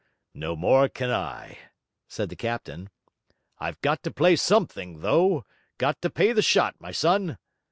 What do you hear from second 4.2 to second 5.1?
something